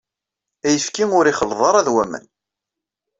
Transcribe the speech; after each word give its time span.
Ayefki 0.65 1.05
ur 1.17 1.25
ixelleḍ 1.27 1.61
ara 1.69 1.85
d 1.85 1.87
waman. 1.93 2.25